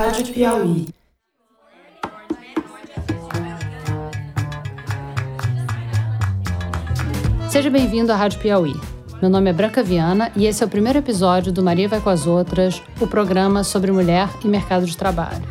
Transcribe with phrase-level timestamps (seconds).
[0.00, 0.88] Rádio Piauí.
[7.50, 8.72] Seja bem-vindo à Rádio Piauí.
[9.20, 12.08] Meu nome é Branca Viana e esse é o primeiro episódio do Maria Vai com
[12.08, 15.42] as Outras, o programa sobre mulher e mercado de trabalho.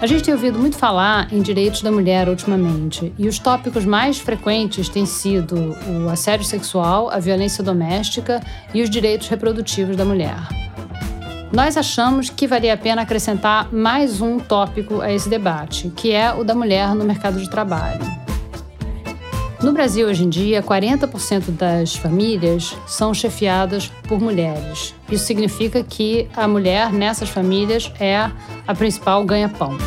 [0.00, 4.18] A gente tem ouvido muito falar em direitos da mulher ultimamente, e os tópicos mais
[4.18, 8.42] frequentes têm sido o assédio sexual, a violência doméstica
[8.74, 10.65] e os direitos reprodutivos da mulher.
[11.52, 16.32] Nós achamos que valia a pena acrescentar mais um tópico a esse debate, que é
[16.34, 18.04] o da mulher no mercado de trabalho.
[19.62, 24.94] No Brasil, hoje em dia, 40% das famílias são chefiadas por mulheres.
[25.10, 28.16] Isso significa que a mulher nessas famílias é
[28.66, 29.78] a principal ganha-pão.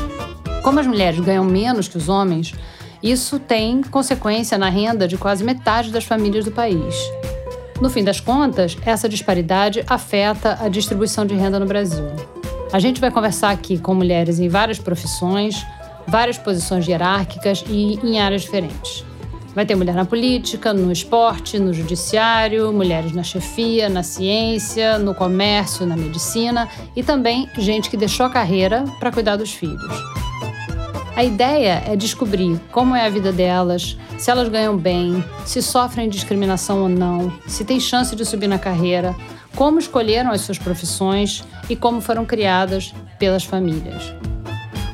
[0.63, 2.53] Como as mulheres ganham menos que os homens,
[3.03, 6.95] isso tem consequência na renda de quase metade das famílias do país.
[7.81, 12.05] No fim das contas, essa disparidade afeta a distribuição de renda no Brasil.
[12.73, 15.65] A gente vai conversar aqui com mulheres em várias profissões,
[16.05, 19.05] várias posições hierárquicas e em áreas diferentes.
[19.55, 25.15] Vai ter mulher na política, no esporte, no judiciário, mulheres na chefia, na ciência, no
[25.15, 30.28] comércio, na medicina e também gente que deixou a carreira para cuidar dos filhos.
[31.19, 36.07] A ideia é descobrir como é a vida delas, se elas ganham bem, se sofrem
[36.07, 39.13] discriminação ou não, se têm chance de subir na carreira,
[39.53, 44.13] como escolheram as suas profissões e como foram criadas pelas famílias.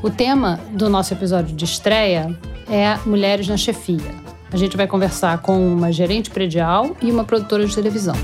[0.02, 2.36] O tema do nosso episódio de estreia
[2.68, 4.12] é Mulheres na Chefia.
[4.52, 8.16] A gente vai conversar com uma gerente predial e uma produtora de televisão.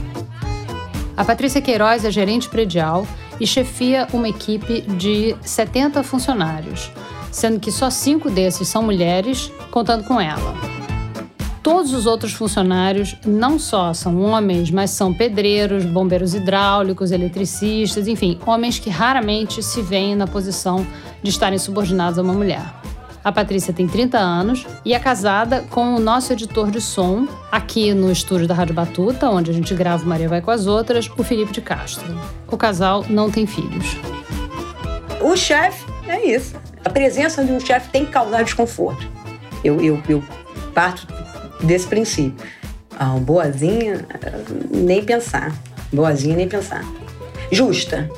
[1.16, 3.06] A Patrícia Queiroz é gerente predial
[3.38, 6.90] e chefia uma equipe de 70 funcionários
[7.32, 10.54] sendo que só cinco desses são mulheres, contando com ela.
[11.62, 18.38] Todos os outros funcionários não só são homens, mas são pedreiros, bombeiros hidráulicos, eletricistas, enfim,
[18.44, 20.86] homens que raramente se veem na posição
[21.22, 22.62] de estarem subordinados a uma mulher.
[23.24, 27.94] A Patrícia tem 30 anos e é casada com o nosso editor de som, aqui
[27.94, 31.22] no estúdio da Rádio Batuta, onde a gente grava Maria Vai com as Outras, o
[31.22, 32.04] Felipe de Castro.
[32.50, 33.96] O casal não tem filhos.
[35.20, 36.61] O chefe é isso.
[36.84, 39.08] A presença de um chefe tem que causar desconforto.
[39.62, 40.22] Eu, eu, eu
[40.74, 41.06] parto
[41.62, 42.44] desse princípio.
[42.98, 44.04] Ah, boazinha,
[44.70, 45.52] nem pensar.
[45.92, 46.84] Boazinha, nem pensar.
[47.50, 48.10] Justa,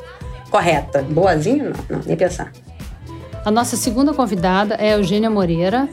[0.51, 1.03] correta.
[1.03, 2.53] Boazinha, não, não, nem pensar.
[3.45, 5.89] A nossa segunda convidada é Eugênia Moreira,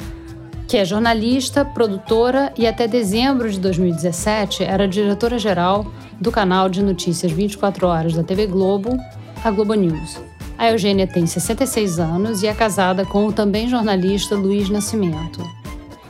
[0.67, 5.85] que é jornalista, produtora e até dezembro de 2017 era diretora-geral
[6.19, 8.97] do canal de notícias 24 horas da TV Globo,
[9.43, 10.30] a Globo News.
[10.61, 15.43] A Eugênia tem 66 anos e é casada com o também jornalista Luiz Nascimento.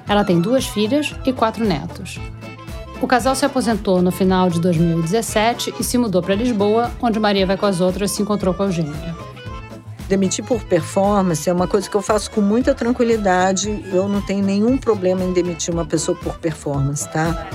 [0.06, 2.20] Ela tem duas filhas e quatro netos.
[3.02, 7.46] O casal se aposentou no final de 2017 e se mudou para Lisboa, onde Maria
[7.46, 9.16] vai com as outras se encontrou com a Eugênia.
[10.10, 13.86] Demitir por performance é uma coisa que eu faço com muita tranquilidade.
[13.94, 17.48] Eu não tenho nenhum problema em demitir uma pessoa por performance, tá?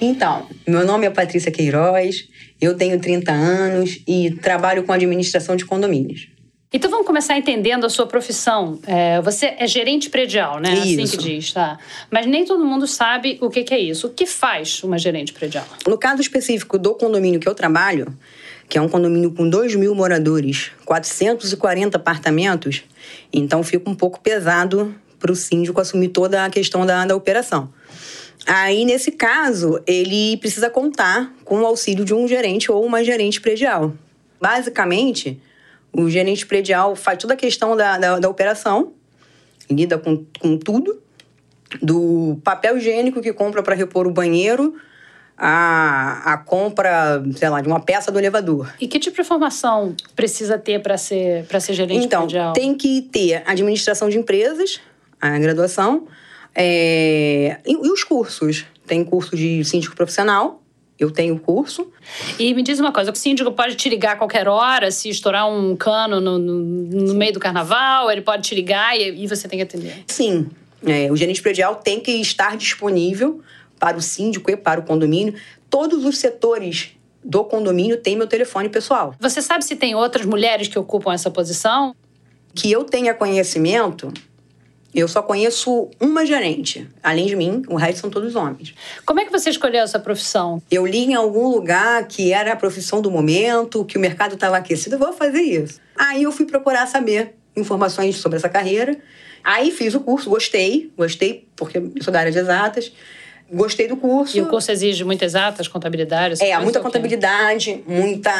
[0.00, 2.28] Então, meu nome é Patrícia Queiroz,
[2.60, 6.28] eu tenho 30 anos e trabalho com administração de condomínios.
[6.72, 8.78] Então vamos começar entendendo a sua profissão.
[8.86, 10.72] É, você é gerente predial, né?
[10.72, 11.02] Isso.
[11.02, 11.78] Assim que diz, tá?
[12.08, 14.06] Mas nem todo mundo sabe o que, que é isso.
[14.06, 15.66] O que faz uma gerente predial?
[15.86, 18.16] No caso específico do condomínio que eu trabalho,
[18.68, 22.84] que é um condomínio com 2 mil moradores, 440 apartamentos,
[23.32, 27.68] então fica um pouco pesado para o síndico assumir toda a questão da, da operação.
[28.52, 33.40] Aí, nesse caso, ele precisa contar com o auxílio de um gerente ou uma gerente
[33.40, 33.94] predial.
[34.40, 35.40] Basicamente,
[35.92, 38.92] o gerente predial faz toda a questão da, da, da operação,
[39.70, 41.00] lida com, com tudo,
[41.80, 44.74] do papel higiênico que compra para repor o banheiro,
[45.38, 48.74] a, a compra, sei lá, de uma peça do elevador.
[48.80, 52.52] E que tipo de formação precisa ter para ser, ser gerente então, predial?
[52.52, 54.80] Tem que ter administração de empresas,
[55.20, 56.08] a graduação,
[56.54, 58.64] é, e, e os cursos?
[58.86, 60.62] Tem curso de síndico profissional,
[60.98, 61.90] eu tenho curso.
[62.38, 65.48] E me diz uma coisa: o síndico pode te ligar a qualquer hora se estourar
[65.48, 68.10] um cano no, no, no meio do carnaval?
[68.10, 70.04] Ele pode te ligar e, e você tem que atender?
[70.06, 70.50] Sim.
[70.86, 73.40] É, o gerente predial tem que estar disponível
[73.78, 75.34] para o síndico e para o condomínio.
[75.68, 76.90] Todos os setores
[77.24, 79.14] do condomínio têm meu telefone pessoal.
[79.18, 81.94] Você sabe se tem outras mulheres que ocupam essa posição?
[82.54, 84.12] Que eu tenha conhecimento,
[84.94, 86.88] eu só conheço uma gerente.
[87.02, 88.74] Além de mim, o resto são todos homens.
[89.06, 90.60] Como é que você escolheu essa profissão?
[90.70, 94.56] Eu li em algum lugar que era a profissão do momento, que o mercado estava
[94.56, 94.96] aquecido.
[94.96, 95.80] Eu vou fazer isso.
[95.96, 98.98] Aí eu fui procurar saber informações sobre essa carreira.
[99.44, 102.92] Aí fiz o curso, gostei, gostei, porque eu sou da área de exatas.
[103.50, 104.36] gostei do curso.
[104.36, 106.42] E o curso exige muitas atas, contabilidade?
[106.42, 108.32] É, muita contabilidade, muita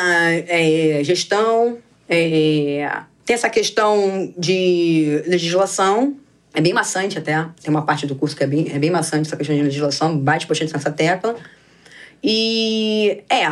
[0.47, 1.79] é, gestão.
[2.08, 6.17] É, tem essa questão de legislação.
[6.52, 7.47] É bem maçante até.
[7.62, 10.19] Tem uma parte do curso que é bem, é bem maçante essa questão de legislação.
[10.19, 11.37] Bate bastante nessa tecla.
[12.23, 13.47] E é,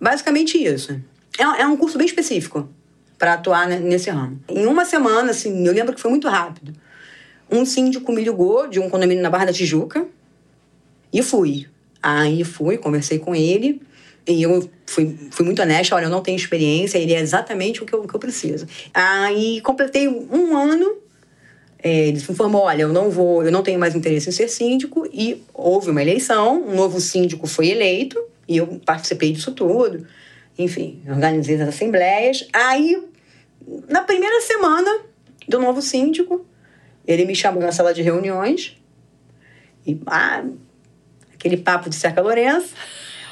[0.00, 0.92] basicamente isso.
[1.38, 2.68] É, é um curso bem específico
[3.18, 4.40] para atuar nesse ramo.
[4.48, 6.72] Em uma semana, assim, eu lembro que foi muito rápido.
[7.50, 10.06] Um síndico me ligou de um condomínio na Barra da Tijuca
[11.12, 11.66] e fui.
[12.02, 13.80] Aí fui, conversei com ele
[14.26, 17.86] e eu fui, fui muito honesta, olha, eu não tenho experiência, ele é exatamente o
[17.86, 18.66] que eu, o que eu preciso.
[18.92, 20.98] Aí completei um ano,
[21.82, 25.08] é, ele informou, olha, eu não vou, eu não tenho mais interesse em ser síndico
[25.12, 30.06] e houve uma eleição, um novo síndico foi eleito e eu participei disso tudo.
[30.58, 32.48] Enfim, organizei as assembleias.
[32.52, 33.00] Aí,
[33.88, 35.02] na primeira semana
[35.46, 36.44] do novo síndico,
[37.06, 38.76] ele me chamou na sala de reuniões
[39.86, 40.44] e ah,
[41.32, 42.74] aquele papo de Cerca Lourenço.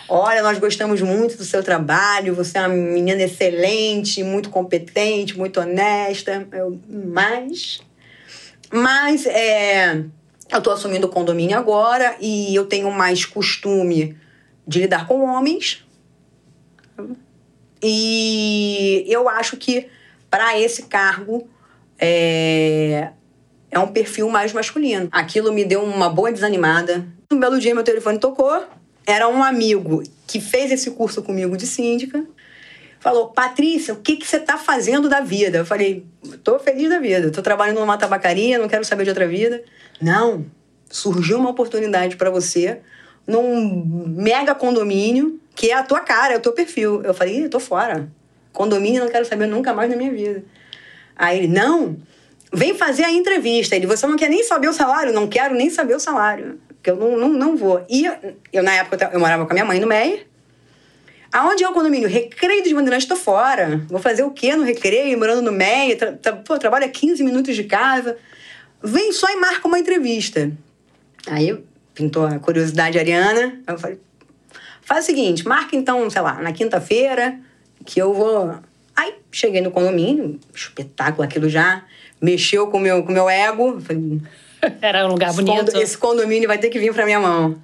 [0.08, 5.60] Olha, nós gostamos muito do seu trabalho, você é uma menina excelente, muito competente, muito
[5.60, 6.46] honesta.
[6.52, 7.80] Eu, mas.
[8.72, 10.04] Mas é,
[10.50, 14.16] eu estou assumindo o condomínio agora e eu tenho mais costume
[14.66, 15.84] de lidar com homens.
[17.82, 19.88] E eu acho que
[20.30, 21.48] para esse cargo
[21.98, 23.10] é,
[23.70, 25.08] é um perfil mais masculino.
[25.12, 27.06] Aquilo me deu uma boa desanimada.
[27.30, 28.64] Um belo dia meu telefone tocou.
[29.06, 32.24] Era um amigo que fez esse curso comigo de síndica.
[33.06, 35.58] Falou, Patrícia, o que, que você está fazendo da vida?
[35.58, 36.04] Eu falei,
[36.42, 37.30] tô feliz da vida.
[37.30, 39.62] Tô trabalhando numa tabacaria, não quero saber de outra vida.
[40.02, 40.44] Não,
[40.90, 42.80] surgiu uma oportunidade para você
[43.24, 47.00] num mega condomínio que é a tua cara, é o teu perfil.
[47.04, 48.08] Eu falei, tô fora.
[48.52, 50.42] Condomínio não quero saber nunca mais na minha vida.
[51.14, 51.96] Aí ele, não,
[52.52, 53.76] vem fazer a entrevista.
[53.76, 55.12] Ele, você não quer nem saber o salário?
[55.12, 57.86] Não quero nem saber o salário, porque eu não, não, não vou.
[57.88, 58.04] E
[58.52, 60.26] eu, na época, eu morava com a minha mãe no Meier.
[61.32, 62.08] Aonde é o condomínio?
[62.08, 63.80] Recreio dos Bandeirantes, tô fora.
[63.88, 65.96] Vou fazer o quê no recreio, morando no Meier?
[65.96, 68.16] Tra, tra, pô, trabalho a 15 minutos de casa.
[68.82, 70.50] Vem só e marca uma entrevista.
[71.26, 71.58] Aí
[71.94, 73.60] pintou a curiosidade ariana.
[73.66, 73.98] Eu falei,
[74.82, 77.38] faz o seguinte, marca então, sei lá, na quinta-feira,
[77.84, 78.54] que eu vou...
[78.94, 81.84] Aí, cheguei no condomínio, espetáculo aquilo já
[82.20, 83.80] mexeu com o meu, com meu ego.
[83.80, 84.20] Falei,
[84.80, 85.76] Era um lugar bonito.
[85.76, 87.56] esse condomínio vai ter que vir para minha mão.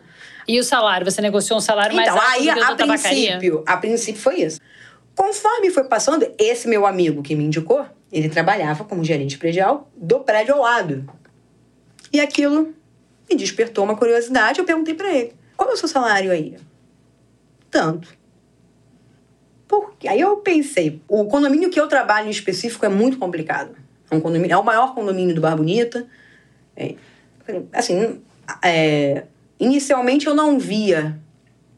[0.46, 1.08] E o salário?
[1.10, 2.98] Você negociou um salário mais então, alto aí, do que o a tabacaria?
[3.38, 4.60] princípio, a princípio foi isso.
[5.14, 10.20] Conforme foi passando, esse meu amigo que me indicou, ele trabalhava como gerente predial do
[10.20, 11.08] prédio ao lado.
[12.12, 12.74] E aquilo
[13.28, 14.58] me despertou uma curiosidade.
[14.58, 16.56] Eu perguntei para ele: qual é o seu salário aí?
[17.70, 18.08] Tanto.
[19.66, 23.74] Porque aí eu pensei, o condomínio que eu trabalho em específico é muito complicado.
[24.10, 26.06] É um condomínio, é o maior condomínio do Bar Bonita.
[26.76, 26.94] É,
[27.72, 28.20] assim,
[28.62, 29.24] é,
[29.62, 31.18] inicialmente eu não via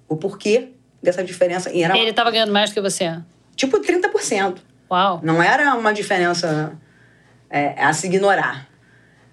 [0.09, 0.71] o porquê
[1.03, 1.71] dessa diferença.
[1.71, 3.21] E era, Ele estava ganhando mais do que você?
[3.55, 4.57] Tipo 30%.
[4.91, 5.21] Uau.
[5.23, 6.73] Não era uma diferença
[7.51, 8.69] é, a se ignorar.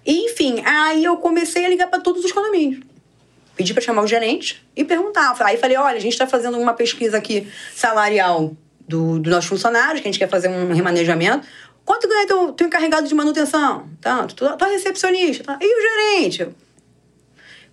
[0.04, 2.84] E, enfim, aí eu comecei a ligar para todos os condomínios.
[3.56, 5.34] Pedi para chamar o gerente e perguntar.
[5.40, 8.56] Aí falei: olha, a gente está fazendo uma pesquisa aqui salarial
[8.86, 11.46] do, dos nossos funcionários, que a gente quer fazer um remanejamento.
[11.84, 13.88] Quanto ganha teu, teu encarregado de manutenção?
[14.00, 14.34] Tanto.
[14.34, 15.44] Tua, tua recepcionista?
[15.44, 15.58] Tá?
[15.60, 16.48] E o gerente?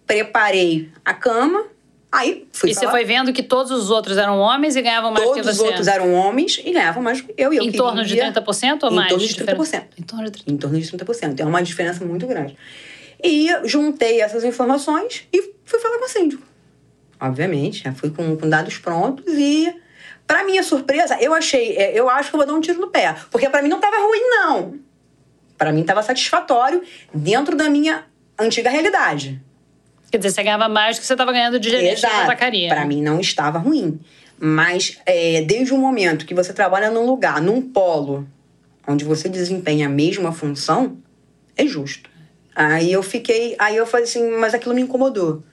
[0.09, 1.67] Preparei a cama.
[2.11, 5.23] Aí fui E você foi vendo que todos os outros eram homens e ganhavam mais
[5.23, 5.63] Todos que os você?
[5.67, 7.53] outros eram homens e ganhavam mais que eu.
[7.53, 9.09] E eu Em torno de queria- 30% ou em mais?
[9.09, 9.51] torno de diferença?
[9.55, 9.87] 30%.
[9.99, 10.51] Em torno de 30%.
[10.51, 11.39] Em torno de 30%.
[11.39, 12.57] É uma diferença muito grande.
[13.23, 16.41] E juntei essas informações e fui falar com o síndico.
[17.21, 19.71] Obviamente, já fui com, com dados prontos e,
[20.25, 22.87] para minha surpresa, eu achei, é, eu acho que eu vou dar um tiro no
[22.87, 23.15] pé.
[23.29, 24.79] Porque para mim não estava ruim, não.
[25.55, 26.81] Para mim estava satisfatório
[27.13, 28.05] dentro da minha
[28.39, 29.39] antiga realidade.
[30.11, 32.69] Quer dizer, você ganhava mais do que você estava ganhando de gerente da tabacaria.
[32.69, 33.99] Para mim não estava ruim.
[34.39, 38.27] Mas é, desde o momento que você trabalha num lugar, num polo,
[38.87, 40.97] onde você desempenha a mesma função,
[41.55, 42.09] é justo.
[42.55, 43.55] Aí eu fiquei.
[43.59, 45.43] Aí eu falei assim, mas aquilo me incomodou.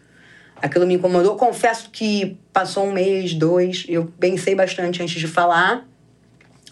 [0.62, 1.36] Aquilo me incomodou.
[1.36, 5.86] Confesso que passou um mês, dois, eu pensei bastante antes de falar.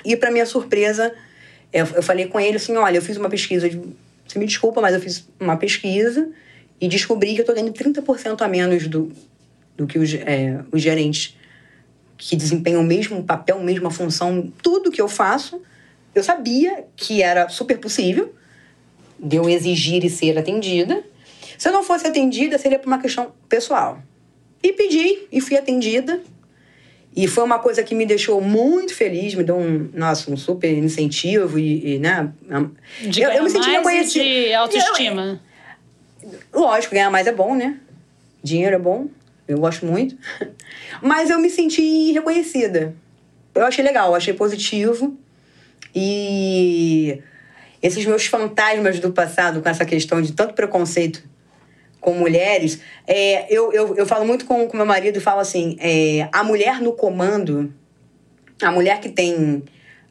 [0.05, 1.15] E, para minha surpresa,
[1.73, 3.69] eu, eu falei com ele assim: olha, eu fiz uma pesquisa.
[3.69, 3.79] De,
[4.27, 6.31] você me desculpa, mas eu fiz uma pesquisa
[6.81, 9.13] e descobri que eu tô ganhando 30% a menos do,
[9.77, 11.37] do que os, é, os gerentes
[12.17, 15.61] que desempenham o mesmo papel, a mesma função, tudo que eu faço.
[16.15, 18.35] Eu sabia que era super possível
[19.19, 21.03] de eu exigir e ser atendida.
[21.59, 24.01] Se eu não fosse atendida, seria por uma questão pessoal.
[24.63, 26.21] E pedi e fui atendida.
[27.17, 30.73] E foi uma coisa que me deixou muito feliz, me deu um, nossa, um super
[30.77, 32.33] incentivo e, e, né?
[33.09, 34.25] De eu, eu me senti reconhecida.
[34.25, 35.23] de autoestima.
[35.49, 35.54] Eu-
[36.53, 37.79] lógico, ganhar mais é bom, né?
[38.43, 39.09] Dinheiro é bom,
[39.49, 40.17] eu gosto muito.
[41.03, 42.95] Mas eu me senti reconhecida.
[43.55, 45.17] Eu achei legal, achei positivo.
[45.95, 47.23] E
[47.83, 51.23] esses meus fantasmas do passado, com essa questão de tanto preconceito
[52.01, 55.77] com mulheres, é, eu, eu, eu falo muito com, com meu marido e falo assim:
[55.81, 57.73] é, a mulher no comando,
[58.63, 59.63] a mulher que tem.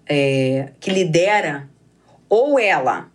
[0.06, 1.70] É, que lidera,
[2.28, 3.10] ou ela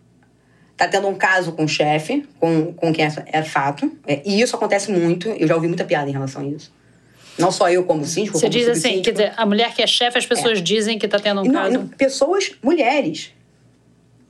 [0.79, 4.39] tá tendo um caso com o chefe, com, com quem é, é fato, é, e
[4.39, 6.71] isso acontece muito, eu já ouvi muita piada em relação a isso.
[7.37, 9.87] Não só eu como síndico, Você como diz assim, quer dizer, a mulher que é
[9.87, 10.61] chefe, as pessoas é.
[10.61, 11.73] dizem que está tendo um não, caso...
[11.73, 13.33] Não, pessoas, mulheres.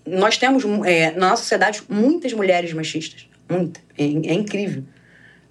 [0.08, 3.28] Nós temos, é, na nossa sociedade, muitas mulheres machistas.
[3.48, 3.80] Muita.
[3.96, 4.84] É, é, incrível.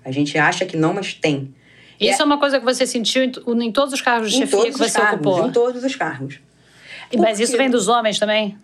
[0.04, 1.54] A gente acha que não, mas tem.
[2.00, 3.32] Isso é, é uma coisa que você sentiu em,
[3.64, 5.48] em todos os cargos de chefia que você cargos, ocupou?
[5.48, 6.40] Em todos os cargos.
[7.16, 8.56] Mas isso vem dos homens também?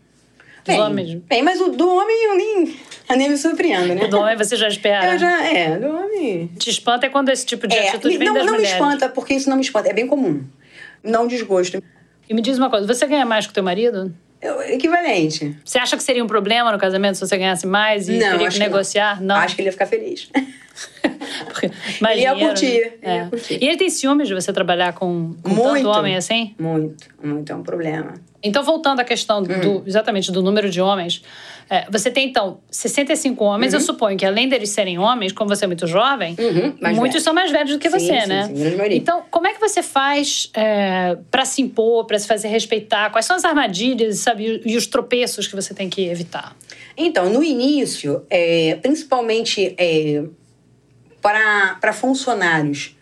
[0.64, 1.14] Dos bem, homens?
[1.28, 2.76] Bem, mas o do homem eu nem,
[3.10, 4.04] eu nem me surpreendo, né?
[4.04, 5.12] O do homem você já espera?
[5.12, 6.46] Eu já, é, do homem...
[6.58, 8.78] Te espanta é quando esse tipo de é, atitude vem não, das não mulheres.
[8.78, 9.90] Não me espanta, porque isso não me espanta.
[9.90, 10.42] É bem comum.
[11.02, 11.82] Não desgosto.
[12.28, 14.10] E me diz uma coisa, você ganha mais que o teu marido?
[14.40, 15.56] Eu, equivalente.
[15.64, 18.48] Você acha que seria um problema no casamento se você ganhasse mais e não, teria
[18.48, 19.20] que negociar?
[19.20, 19.34] Não.
[19.34, 19.36] não.
[19.36, 20.30] Acho que ele ia ficar feliz.
[22.10, 22.92] Ele ia curtir, né?
[23.02, 23.16] é.
[23.16, 23.58] ia curtir.
[23.62, 26.54] E ele tem ciúmes de você trabalhar com, com muito, tanto homem assim?
[26.58, 27.52] Muito, muito.
[27.52, 28.14] É um problema.
[28.42, 29.82] Então, voltando à questão do, Uhum.
[29.86, 31.22] exatamente do número de homens,
[31.70, 33.72] é, você tem, então, 65 homens.
[33.72, 33.78] Uhum.
[33.78, 37.20] Eu suponho que, além deles serem homens, como você é muito jovem, Uhum, muitos velho.
[37.22, 38.44] são mais velhos do que Sim, você, sim, né?
[38.54, 38.54] sim,
[38.96, 43.08] então, como é que você faz é, para se impor, para se fazer respeitar?
[43.10, 46.54] Quais são as armadilhas sabe, e os tropeços que você tem que evitar?
[46.98, 50.22] Então, no início, é, principalmente é,
[51.24, 52.94] para, para funcionários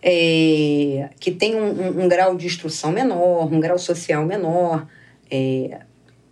[0.00, 4.86] é, que têm um, um- um grau de instrução menor, um grau social menor,
[5.28, 5.80] é,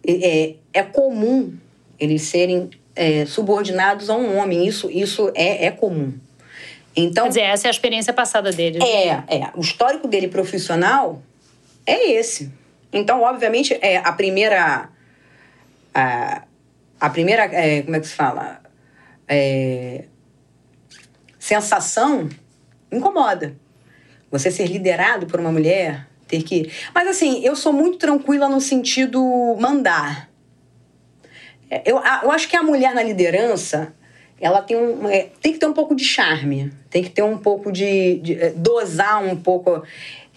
[0.07, 1.53] é, é comum
[1.99, 4.65] eles serem é, subordinados a um homem.
[4.65, 6.15] Isso, isso é, é comum.
[6.97, 8.79] Então, Quer dizer, essa é a experiência passada deles.
[8.79, 9.25] né?
[9.29, 9.51] é, é.
[9.57, 11.21] O histórico dele profissional
[11.85, 12.53] é esse.
[12.93, 14.89] Então, obviamente, é a primeira.
[15.93, 16.43] A,
[17.01, 17.43] a primeira.
[17.53, 18.61] é, como é que se fala?
[19.29, 20.05] É,
[21.49, 22.29] sensação
[22.93, 23.57] incomoda.
[24.31, 26.71] Você ser liderado por uma mulher, ter que.
[26.95, 29.23] Mas assim, eu sou muito tranquila no sentido
[29.59, 30.29] mandar.
[31.71, 33.95] É, Eu, eu acho que a mulher na liderança,
[34.39, 37.39] ela tem, um, é, tem que ter um pouco de charme, tem que ter um
[37.39, 39.83] pouco de, de, é, dosar um pouco.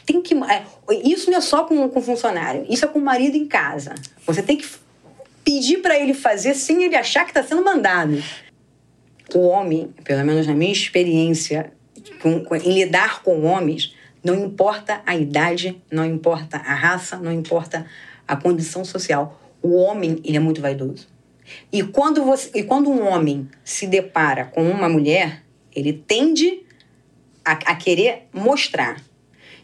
[0.06, 0.64] Tem que, é,
[1.04, 3.96] isso não é só com, com funcionário, isso é com o marido em casa.
[4.26, 4.68] Você tem que
[5.44, 8.24] pedir para ele fazer sem ele achar que está sendo mandado.
[9.34, 11.72] O homem, pelo menos na minha experiência
[12.22, 17.32] com- com- em lidar com homens, não importa a idade, não importa a raça, não
[17.32, 17.86] importa
[18.28, 19.40] a condição social.
[19.62, 21.08] O homem, ele é muito vaidoso.
[21.72, 25.44] E quando, você, e quando um homem se depara com uma mulher,
[25.76, 26.64] ele tende
[27.44, 29.02] a, a querer mostrar.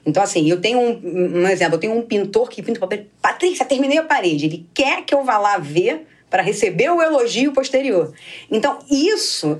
[0.05, 3.05] Então, assim, eu tenho um, um exemplo, eu tenho um pintor que pinta o papel.
[3.21, 4.45] Patrícia, terminei a parede.
[4.45, 8.13] Ele quer que eu vá lá ver para receber o elogio posterior.
[8.51, 9.57] Então, isso,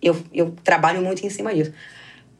[0.00, 1.72] eu, eu trabalho muito em cima disso.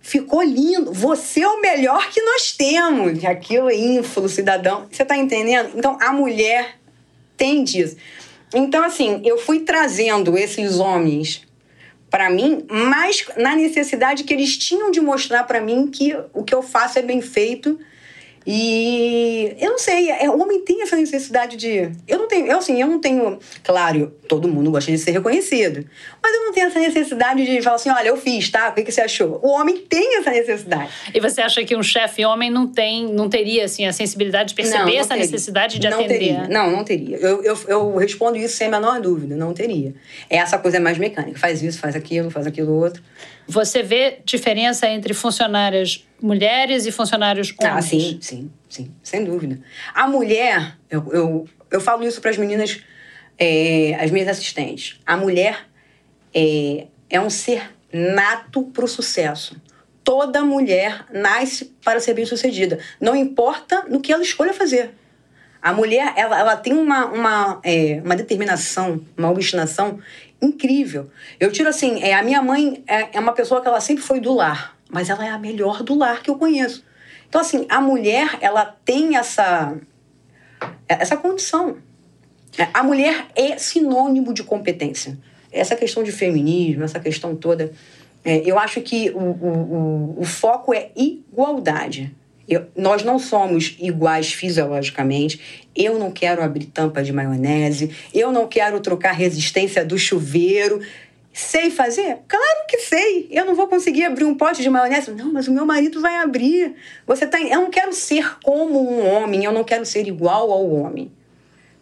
[0.01, 0.93] Ficou lindo.
[0.93, 3.25] Você é o melhor que nós temos.
[3.25, 4.87] Aquilo é ínfalo, cidadão.
[4.91, 5.71] Você tá entendendo?
[5.75, 6.77] Então, a mulher
[7.37, 7.97] tem disso.
[8.55, 11.45] Então, assim, eu fui trazendo esses homens
[12.09, 16.55] para mim, mas na necessidade que eles tinham de mostrar para mim que o que
[16.55, 17.79] eu faço é bem feito.
[18.47, 21.91] E eu não sei, é, o homem tem essa necessidade de.
[22.07, 23.41] Eu não tenho, eu assim, eu não tenho.
[23.65, 25.85] Claro, todo mundo gosta de ser reconhecido.
[26.23, 28.69] Mas eu não tenho essa necessidade de falar assim: olha, eu fiz, tá?
[28.69, 29.41] O que, que você achou?
[29.43, 30.89] O homem tem essa necessidade.
[31.13, 34.55] E você acha que um chefe homem não tem, não teria assim a sensibilidade de
[34.55, 35.23] perceber Não, não essa teria.
[35.25, 36.19] necessidade de não atender?
[36.19, 36.49] Teria.
[36.49, 37.17] Não, não teria.
[37.17, 39.93] Eu, eu, eu respondo isso sem a menor dúvida, não teria.
[40.31, 41.37] Essa coisa é mais mecânica.
[41.37, 43.03] Faz isso, faz aquilo, faz aquilo outro.
[43.49, 47.77] Você vê diferença entre funcionárias mulheres e funcionários homens?
[47.77, 49.61] Ah, sim, sim, sim, sem dúvida.
[49.95, 52.81] A mulher, eu, eu, eu falo isso para as meninas,
[53.39, 55.01] é, as minhas assistentes.
[55.07, 55.69] A mulher
[56.35, 59.61] é, é um ser nato para o sucesso.
[60.03, 62.79] Toda mulher nasce para ser bem-sucedida.
[63.01, 64.93] Não importa no que ela escolha fazer.
[65.61, 69.99] A mulher, ela, ela tem uma, uma, é, uma determinação, uma obstinação
[70.41, 71.11] incrível.
[71.41, 74.21] Eu tiro assim, é, a minha mãe é, é uma pessoa que ela sempre foi
[74.21, 76.85] do lar, mas ela é a melhor do lar que eu conheço.
[77.29, 79.77] Então, assim, a mulher, ela tem essa,
[80.89, 81.79] essa condição.
[82.57, 85.19] É, A mulher é sinônimo de competência.
[85.53, 87.73] Essa questão de feminismo, essa questão toda,
[88.25, 92.15] é, eu acho que o, o, o, o foco é igualdade.
[92.49, 95.67] Eu- nós não somos iguais fisiologicamente.
[95.75, 97.91] Eu não quero abrir tampa de maionese.
[98.15, 100.81] Eu não quero trocar resistência do chuveiro.
[101.33, 102.19] Sei fazer?
[102.29, 103.29] Claro que sei.
[103.31, 105.11] Eu não vou conseguir abrir um pote de maionese.
[105.11, 106.75] Não, mas o meu marido vai abrir.
[107.07, 107.41] Você tá.
[107.41, 111.13] Eu não quero ser como um homem, eu não quero ser igual ao homem.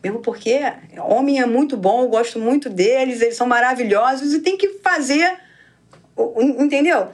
[0.02, 0.60] Mesmo porque
[0.98, 5.38] homem é muito bom, eu gosto muito deles, eles são maravilhosos e tem que fazer.
[6.58, 7.08] Entendeu?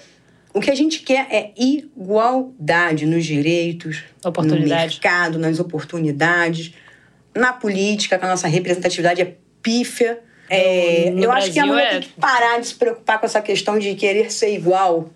[0.52, 6.74] O que a gente quer é igualdade nos direitos, no mercado, nas oportunidades,
[7.34, 10.20] na política, que a nossa representatividade é pífia.
[10.48, 11.90] É, eu acho que a mulher é...
[11.90, 15.10] tem que parar de se preocupar com essa questão de querer ser igual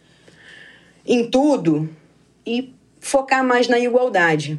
[1.04, 1.88] em tudo
[2.46, 4.58] e focar mais na igualdade.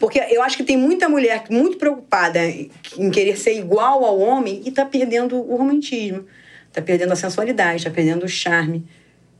[0.00, 4.62] Porque eu acho que tem muita mulher muito preocupada em querer ser igual ao homem
[4.64, 6.26] e está perdendo o romantismo,
[6.68, 8.84] está perdendo a sensualidade, está perdendo o charme,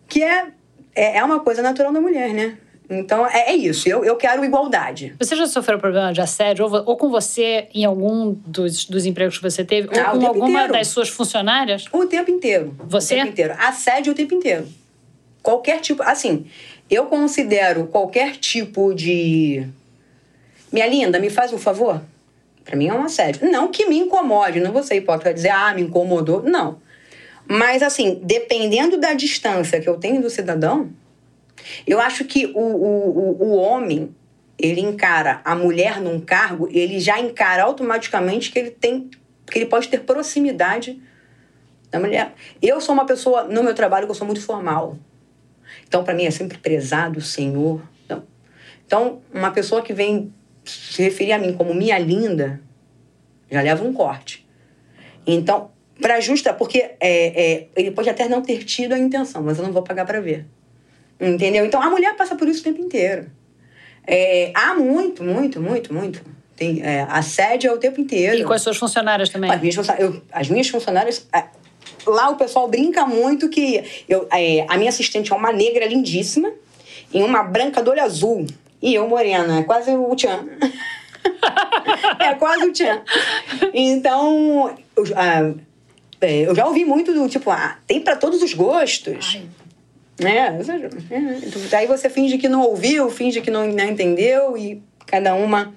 [0.06, 0.48] que é,
[0.94, 2.56] é, é uma coisa natural da mulher, né?
[2.88, 3.88] Então, é, é, isso.
[3.88, 5.14] Eu, eu quero igualdade.
[5.18, 6.66] Você já sofreu problema de assédio?
[6.66, 9.88] Ou, ou com você em algum dos, dos empregos que você teve?
[9.88, 10.72] Ou ah, com alguma inteiro.
[10.74, 11.86] das suas funcionárias?
[11.92, 12.76] O tempo inteiro.
[12.86, 13.14] Você?
[13.14, 13.54] O tempo inteiro.
[13.58, 14.68] Assédio o tempo inteiro.
[15.42, 16.02] Qualquer tipo...
[16.02, 16.46] Assim,
[16.90, 19.66] eu considero qualquer tipo de...
[20.70, 22.02] Minha linda, me faz um favor?
[22.64, 23.50] Para mim é um assédio.
[23.50, 24.60] Não que me incomode.
[24.60, 26.42] Não vou ser hipócrita dizer, ah, me incomodou.
[26.42, 26.78] Não.
[27.48, 30.90] Mas, assim, dependendo da distância que eu tenho do cidadão
[31.86, 34.14] eu acho que o, o, o homem,
[34.58, 39.10] ele encara a mulher num cargo, ele já encara automaticamente que ele tem,
[39.46, 41.00] que ele pode ter proximidade
[41.90, 42.34] da mulher.
[42.60, 44.98] Eu sou uma pessoa, no meu trabalho, que eu sou muito formal.
[45.86, 47.82] Então, para mim, é sempre prezado, senhor.
[48.04, 48.22] Então,
[48.86, 50.32] então, uma pessoa que vem
[50.64, 52.60] se referir a mim como minha linda,
[53.50, 54.46] já leva um corte.
[55.26, 55.70] Então,
[56.00, 59.64] para justa, porque é, é, ele pode até não ter tido a intenção, mas eu
[59.64, 60.46] não vou pagar para ver.
[61.20, 61.64] Entendeu?
[61.64, 63.30] Então a mulher passa por isso o tempo inteiro.
[64.06, 66.20] É, há muito, muito, muito, muito.
[66.56, 68.36] Tem, é, assédio é o tempo inteiro.
[68.36, 69.50] E com as suas funcionárias também?
[69.50, 71.26] As minhas, eu, as minhas funcionárias.
[71.32, 71.44] É,
[72.06, 76.52] lá o pessoal brinca muito que eu, é, a minha assistente é uma negra lindíssima
[77.12, 78.46] e uma branca do olho azul.
[78.82, 80.46] E eu morena, é quase o Tchan.
[82.20, 83.02] é quase o Tchan.
[83.72, 85.04] Então, eu,
[86.24, 89.36] é, eu já ouvi muito do tipo, ah, tem para todos os gostos.
[89.36, 89.48] Ai.
[90.20, 90.50] É,
[91.70, 95.74] daí você finge que não ouviu, finge que não, não entendeu e cada uma.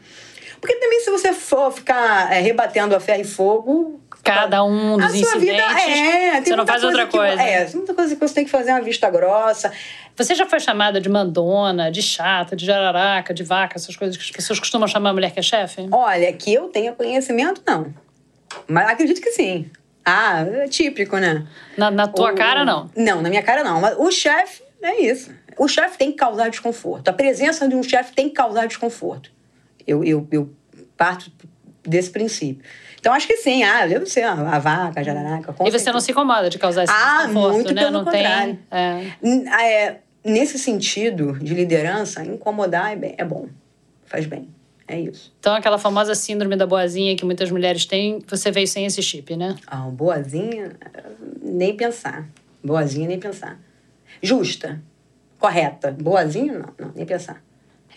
[0.62, 4.02] Porque também, se você for ficar é, rebatendo a ferro e fogo.
[4.24, 5.40] Cada um dos a sua incidentes.
[5.40, 7.42] Vida, é, você não faz outra que, coisa.
[7.42, 9.72] É, tem muita coisa que você tem que fazer uma vista grossa.
[10.16, 14.24] Você já foi chamada de mandona, de chata, de jararaca, de vaca, essas coisas que
[14.24, 15.88] as pessoas costumam chamar a mulher que é chefe?
[15.92, 17.94] Olha, que eu tenha conhecimento, não.
[18.68, 19.70] Mas acredito que sim.
[20.10, 21.46] Ah, é típico, né?
[21.78, 22.36] Na, na tua o...
[22.36, 22.90] cara, não?
[22.96, 23.82] Não, na minha cara, não.
[23.82, 25.30] Mas o chefe é isso.
[25.58, 27.10] O chefe tem que causar desconforto.
[27.10, 29.30] A presença de um chefe tem que causar desconforto.
[29.86, 30.50] Eu, eu, eu
[30.96, 31.30] parto
[31.84, 32.64] desse princípio.
[32.98, 33.64] Então, acho que sim.
[33.64, 35.54] Ah, eu sei, a vaca, a jararaca.
[35.66, 37.82] e você não se incomoda de causar esse ah, desconforto, muito né?
[37.82, 38.60] Pelo não contrário.
[38.70, 39.46] tem.
[39.52, 39.88] É...
[39.88, 43.48] É, nesse sentido de liderança, incomodar é, bem, é bom.
[44.06, 44.48] Faz bem.
[44.88, 45.34] É isso.
[45.40, 49.36] Então, aquela famosa síndrome da boazinha que muitas mulheres têm, você veio sem esse chip,
[49.36, 49.56] né?
[49.68, 50.72] Ah, boazinha,
[51.42, 52.30] nem pensar.
[52.64, 53.60] Boazinha, nem pensar.
[54.22, 54.82] Justa,
[55.38, 55.92] correta.
[55.92, 57.44] Boazinha, não, não nem pensar.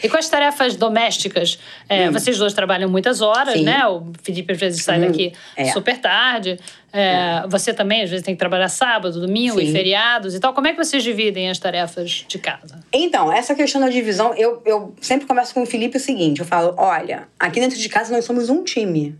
[0.02, 1.58] E com as tarefas domésticas,
[1.88, 2.12] é, hum.
[2.12, 3.64] vocês dois trabalham muitas horas, Sim.
[3.64, 3.86] né?
[3.86, 5.06] O Felipe às vezes sai hum.
[5.06, 5.66] daqui é.
[5.66, 6.58] super tarde.
[6.92, 9.66] É, é, você também, às vezes, tem que trabalhar sábado, domingo Sim.
[9.66, 10.52] e feriados e tal.
[10.52, 12.80] Como é que vocês dividem as tarefas de casa?
[12.92, 16.46] Então, essa questão da divisão, eu, eu sempre começo com o Felipe o seguinte: eu
[16.46, 19.16] falo, olha, aqui dentro de casa nós somos um time.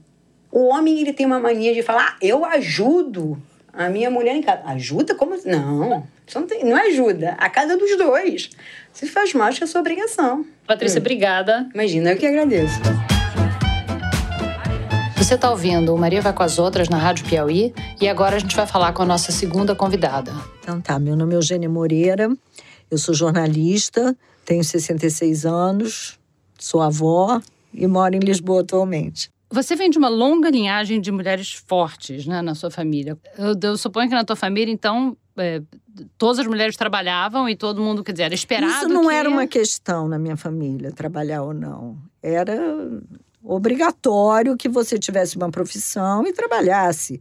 [0.51, 3.41] O homem, ele tem uma mania de falar, ah, eu ajudo
[3.73, 4.63] a minha mulher em casa.
[4.65, 5.15] Ajuda?
[5.15, 5.37] Como?
[5.45, 7.37] Não, isso não, tem, não ajuda.
[7.39, 8.51] A casa é dos dois.
[8.93, 10.45] Se faz mais que a sua obrigação.
[10.67, 11.03] Patrícia, hum.
[11.03, 11.69] obrigada.
[11.75, 12.81] Imagina, eu que agradeço.
[15.17, 18.39] Você está ouvindo o Maria Vai com as Outras na Rádio Piauí e agora a
[18.39, 20.33] gente vai falar com a nossa segunda convidada.
[20.61, 22.29] Então tá, meu nome é Eugênia Moreira,
[22.91, 26.19] eu sou jornalista, tenho 66 anos,
[26.59, 27.41] sou avó
[27.73, 29.31] e moro em Lisboa atualmente.
[29.53, 33.19] Você vem de uma longa linhagem de mulheres fortes né, na sua família.
[33.37, 35.61] Eu, eu suponho que na tua família, então, é,
[36.17, 38.73] todas as mulheres trabalhavam e todo mundo, quer dizer, era esperado.
[38.73, 39.15] Isso não que...
[39.15, 41.99] era uma questão na minha família, trabalhar ou não.
[42.23, 42.57] Era
[43.43, 47.21] obrigatório que você tivesse uma profissão e trabalhasse.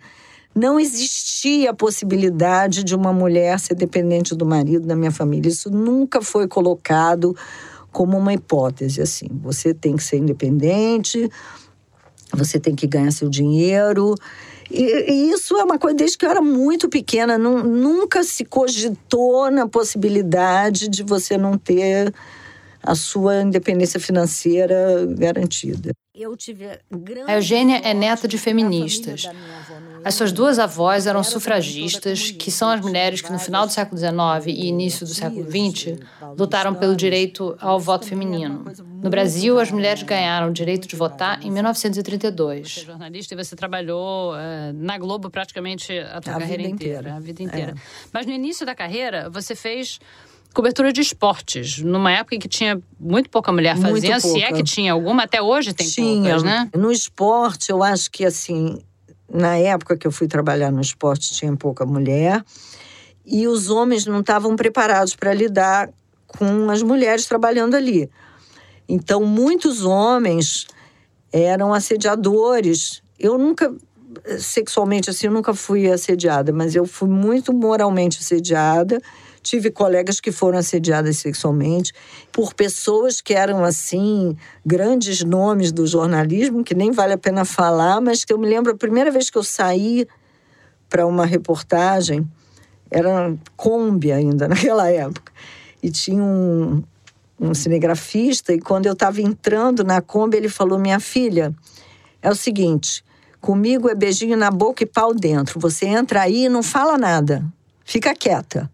[0.54, 5.50] Não existia a possibilidade de uma mulher ser dependente do marido na minha família.
[5.50, 7.36] Isso nunca foi colocado
[7.92, 9.28] como uma hipótese assim.
[9.42, 11.30] Você tem que ser independente,
[12.34, 14.16] você tem que ganhar seu dinheiro.
[14.72, 19.50] E, e, isso é uma coisa desde que eu era muito pequena, nunca se cogitou
[19.50, 22.14] na possibilidade de você não ter
[22.84, 25.92] a sua independência financeira garantida.
[26.22, 26.66] Eu tive
[27.28, 29.24] a Eugênia é neta de feministas.
[30.04, 33.98] As suas duas avós eram sufragistas, que são as mulheres que no final do século
[33.98, 36.00] XIX e início do século XX
[36.38, 38.66] lutaram pelo direito ao voto feminino.
[39.02, 42.74] No Brasil, as mulheres ganharam o direito de votar em 1932.
[42.74, 44.38] Você é jornalista e você trabalhou uh,
[44.74, 47.72] na Globo praticamente a tua a carreira inteira, inteira, a vida inteira.
[47.72, 47.82] É.
[48.12, 50.00] Mas no início da carreira, você fez
[50.54, 54.64] cobertura de esportes, numa época em que tinha muito pouca mulher fazendo, se é que
[54.64, 56.24] tinha alguma, até hoje tem tinha.
[56.24, 56.70] poucas, né?
[56.76, 58.82] No esporte, eu acho que assim,
[59.32, 62.44] na época que eu fui trabalhar no esporte, tinha pouca mulher,
[63.26, 65.90] e os homens não estavam preparados para lidar
[66.26, 68.10] com as mulheres trabalhando ali.
[68.88, 70.66] Então, muitos homens
[71.32, 73.04] eram assediadores.
[73.20, 73.72] Eu nunca,
[74.40, 79.00] sexualmente assim, nunca fui assediada, mas eu fui muito moralmente assediada
[79.42, 81.94] Tive colegas que foram assediadas sexualmente
[82.32, 88.02] por pessoas que eram, assim, grandes nomes do jornalismo, que nem vale a pena falar,
[88.02, 90.08] mas que eu me lembro a primeira vez que eu saí
[90.90, 92.28] para uma reportagem,
[92.92, 95.32] era Kombi ainda naquela época,
[95.82, 96.84] e tinha um,
[97.40, 101.56] um cinegrafista, e quando eu estava entrando na Kombi, ele falou: Minha filha,
[102.22, 103.04] é o seguinte.
[103.40, 105.60] Comigo é beijinho na boca e pau dentro.
[105.62, 107.46] Você entra aí e não fala nada.
[107.86, 108.70] Fica quieta.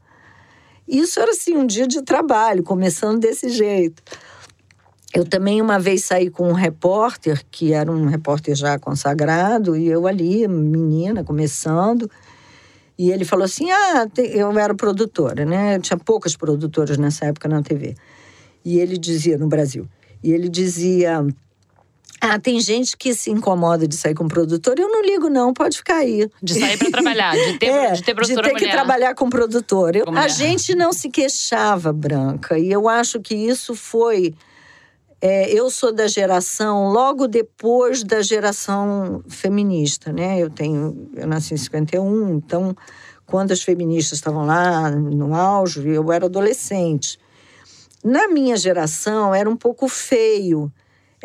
[0.88, 4.04] Isso era assim um dia de trabalho, começando desse jeito.
[5.14, 9.88] Eu também uma vez saí com um repórter, que era um repórter já consagrado, e
[9.88, 12.10] eu ali, menina, começando.
[12.98, 15.80] E ele falou assim: Ah, eu era produtora, né?
[15.80, 17.96] Tinha poucas produtoras nessa época na TV.
[18.64, 19.88] E ele dizia, no Brasil,
[20.22, 21.26] e ele dizia:
[22.28, 24.80] ah, tem gente que se incomoda de sair com produtor.
[24.80, 26.28] Eu não ligo, não, pode ficar aí.
[26.42, 28.68] De sair para trabalhar, de ter, é, de ter produtora De ter mulher.
[28.68, 29.96] que trabalhar com produtor.
[29.96, 32.58] Eu, a gente não se queixava, Branca.
[32.58, 34.34] E eu acho que isso foi.
[35.22, 40.40] É, eu sou da geração logo depois da geração feminista, né?
[40.40, 42.76] Eu tenho, eu nasci em 51, então
[43.26, 47.20] quando as feministas estavam lá no auge, eu era adolescente.
[48.04, 50.72] Na minha geração era um pouco feio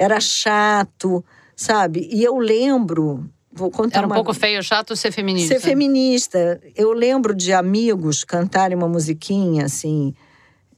[0.00, 1.22] era chato,
[1.54, 2.08] sabe?
[2.10, 3.30] E eu lembro.
[3.52, 4.14] Vou contar Era um uma...
[4.14, 5.54] pouco feio, chato ser feminista.
[5.54, 6.58] Ser feminista.
[6.74, 10.14] Eu lembro de amigos cantarem uma musiquinha assim,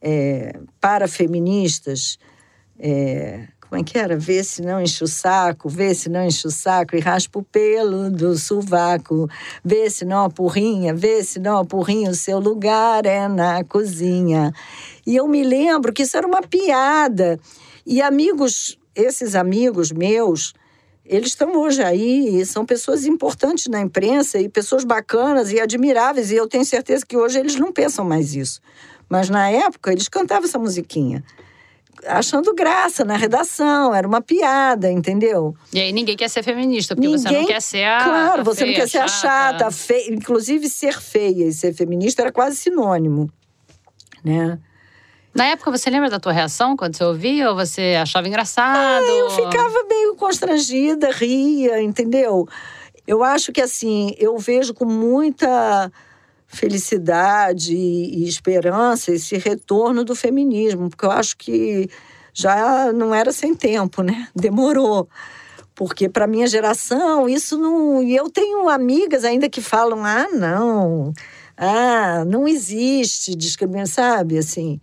[0.01, 2.19] é, para feministas.
[2.81, 4.19] É, como é que era?
[4.19, 7.45] Vê se não enche o saco, vê se não enche o saco e raspa o
[7.45, 9.29] pelo do sovaco.
[9.65, 14.53] Vê se não apurrinha, vê se não apurrinha, o seu lugar é na cozinha.
[15.07, 17.39] E eu me lembro que isso era uma piada.
[17.87, 20.53] E amigos esses amigos meus,
[21.05, 26.31] eles estão hoje aí e são pessoas importantes na imprensa e pessoas bacanas e admiráveis.
[26.31, 28.61] E eu tenho certeza que hoje eles não pensam mais isso.
[29.09, 31.25] Mas na época eles cantavam essa musiquinha.
[32.07, 35.55] Achando graça na redação, era uma piada, entendeu?
[35.73, 38.05] E aí ninguém quer ser feminista, porque ninguém, você não quer ser a.
[38.05, 40.13] Claro, você feia, não quer ser a chata, a feia.
[40.13, 43.31] Inclusive, ser feia e ser feminista era quase sinônimo.
[44.25, 44.59] Né?
[45.35, 47.49] Na época, você lembra da tua reação quando você ouvia?
[47.49, 49.05] Ou você achava engraçado?
[49.05, 52.47] Ah, eu ficava meio constrangida, ria, entendeu?
[53.07, 55.90] Eu acho que, assim, eu vejo com muita
[56.47, 61.88] felicidade e esperança esse retorno do feminismo, porque eu acho que
[62.35, 64.29] já não era sem tempo, né?
[64.37, 65.09] Demorou.
[65.75, 68.03] Porque para minha geração, isso não.
[68.03, 71.14] E eu tenho amigas ainda que falam: ah, não,
[71.57, 74.37] ah, não existe discriminação, sabe?
[74.37, 74.79] Assim.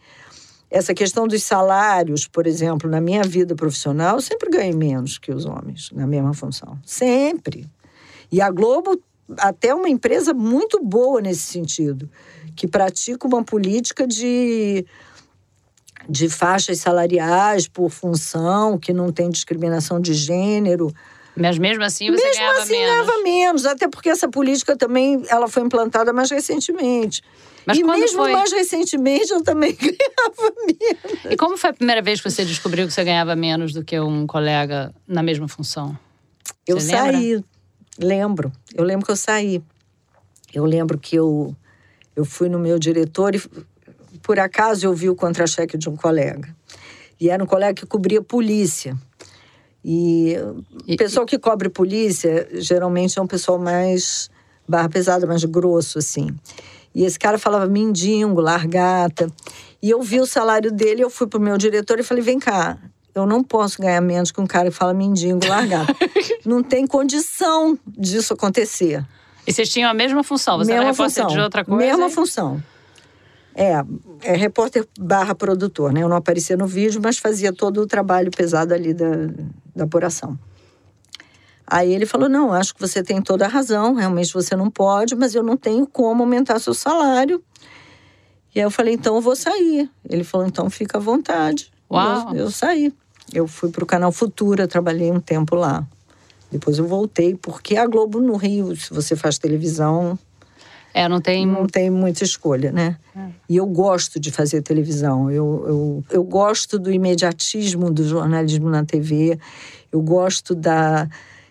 [0.72, 5.32] Essa questão dos salários, por exemplo, na minha vida profissional, eu sempre ganhei menos que
[5.32, 6.78] os homens na mesma função.
[6.86, 7.68] Sempre.
[8.32, 9.02] E a Globo
[9.38, 12.10] até uma empresa muito boa nesse sentido,
[12.56, 14.86] que pratica uma política de,
[16.08, 20.94] de faixas salariais por função, que não tem discriminação de gênero.
[21.36, 22.90] Mas mesmo assim você mesmo ganhava assim, menos.
[22.90, 27.22] ganhava menos, até porque essa política também ela foi implantada mais recentemente.
[27.66, 28.32] Mas e mesmo foi?
[28.32, 31.26] mais recentemente eu também ganhava menos.
[31.32, 34.00] E como foi a primeira vez que você descobriu que você ganhava menos do que
[34.00, 35.98] um colega na mesma função?
[36.68, 37.44] Você eu saí,
[37.98, 38.52] lembro.
[38.74, 39.62] Eu lembro que eu saí.
[40.54, 41.56] Eu lembro que eu,
[42.16, 43.42] eu fui no meu diretor e
[44.22, 46.56] por acaso eu vi o contra-cheque de um colega.
[47.20, 48.98] E era um colega que cobria polícia.
[49.84, 50.36] E
[50.88, 54.30] o pessoal que cobre polícia geralmente é um pessoal mais
[54.68, 56.28] barra pesada, mais grosso, assim.
[56.94, 59.32] E esse cara falava mindingo, largata.
[59.82, 62.78] E eu vi o salário dele, eu fui pro meu diretor e falei: vem cá,
[63.14, 65.96] eu não posso ganhar menos que um cara que fala mindingo, largata.
[66.46, 69.06] não tem condição disso acontecer.
[69.46, 70.58] E vocês tinham a mesma função?
[70.58, 71.86] Você mesma era repórter função, de outra coisa?
[71.86, 72.64] Mesma função.
[73.56, 73.84] É,
[74.22, 76.04] é repórter barra produtor, né?
[76.04, 79.10] Eu não aparecia no vídeo, mas fazia todo o trabalho pesado ali da,
[79.76, 80.38] da apuração.
[81.70, 85.16] Aí ele falou: Não, acho que você tem toda a razão, realmente você não pode,
[85.16, 87.44] mas eu não tenho como aumentar seu salário.
[88.56, 89.90] E aí eu falei: Então eu vou sair.
[90.10, 91.72] Ele falou: Então fica à vontade.
[91.92, 92.30] Uau.
[92.34, 92.92] Eu, eu saí.
[93.32, 95.86] Eu fui para o canal Futura, trabalhei um tempo lá.
[96.52, 100.18] Depois eu voltei, porque a Globo no Rio, se você faz televisão,
[100.92, 101.46] É, não tem.
[101.46, 102.98] não tem muita escolha, né?
[103.48, 105.30] E eu gosto de fazer televisão.
[105.30, 109.38] Eu, eu, eu gosto do imediatismo do jornalismo na TV.
[109.92, 111.08] Eu gosto da.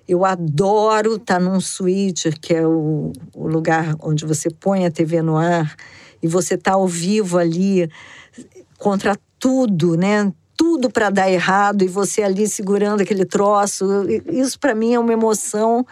[0.09, 5.21] Eu adoro estar num switcher, que é o, o lugar onde você põe a TV
[5.21, 5.77] no ar
[6.23, 7.91] e você está ao vivo ali
[8.79, 10.33] contra tudo, né?
[10.57, 13.85] Tudo para dar errado e você ali segurando aquele troço.
[14.27, 15.87] Isso para mim é uma emoção.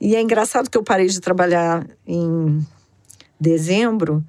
[0.00, 2.66] E é engraçado que eu parei de trabalhar em
[3.40, 4.24] dezembro.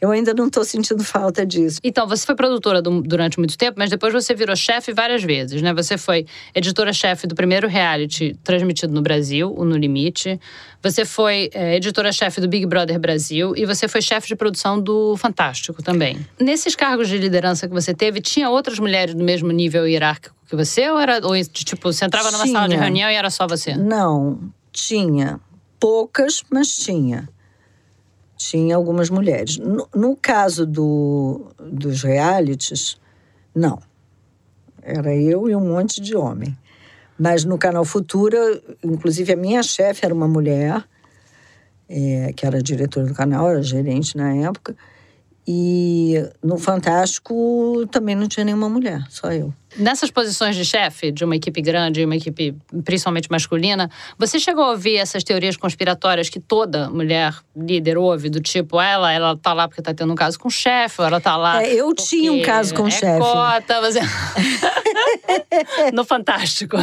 [0.00, 1.80] Eu ainda não estou sentindo falta disso.
[1.82, 5.60] Então, você foi produtora do- durante muito tempo, mas depois você virou chefe várias vezes,
[5.60, 5.74] né?
[5.74, 10.38] Você foi editora-chefe do primeiro reality transmitido no Brasil, o No Limite.
[10.82, 15.16] Você foi é, editora-chefe do Big Brother Brasil e você foi chefe de produção do
[15.16, 16.24] Fantástico também.
[16.38, 20.54] Nesses cargos de liderança que você teve, tinha outras mulheres do mesmo nível hierárquico que
[20.56, 20.88] você?
[20.90, 22.82] Ou era, ou, tipo, você entrava numa sala de Tinha.
[22.84, 23.74] reunião e era só você?
[23.74, 24.38] Não,
[24.72, 25.40] tinha.
[25.80, 27.28] Poucas, mas tinha.
[28.38, 29.58] Tinha algumas mulheres.
[29.58, 32.96] No, no caso do, dos realities,
[33.54, 33.78] não.
[34.80, 36.56] Era eu e um monte de homem.
[37.18, 38.38] Mas no canal Futura,
[38.82, 40.84] inclusive a minha chefe era uma mulher,
[41.88, 44.76] eh, que era diretora do canal, era gerente na época.
[45.46, 49.52] E no Fantástico também não tinha nenhuma mulher, só eu.
[49.76, 52.54] Nessas posições de chefe de uma equipe grande, uma equipe
[52.84, 58.40] principalmente masculina, você chegou a ouvir essas teorias conspiratórias que toda mulher líder ouve, do
[58.40, 61.20] tipo, ela, ela tá lá porque tá tendo um caso com o chefe, ou ela
[61.20, 61.62] tá lá.
[61.62, 63.20] É, eu tinha um caso com o é chefe.
[63.20, 64.00] Cota, você...
[65.92, 66.76] no Fantástico.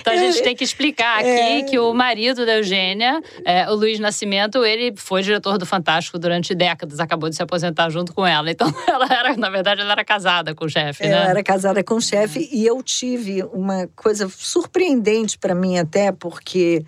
[0.00, 1.62] Então a gente tem que explicar aqui É.
[1.62, 6.54] que o marido da Eugênia, é, o Luiz Nascimento, ele foi diretor do Fantástico durante
[6.54, 8.50] décadas, acabou de se aposentar junto com ela.
[8.50, 11.26] Então ela era, na verdade, ela era casada com o chefe, né?
[11.28, 16.84] era casada com o chefe e eu tive uma coisa surpreendente para mim até porque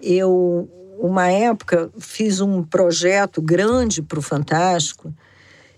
[0.00, 0.68] eu
[1.00, 5.14] uma época fiz um projeto grande para o Fantástico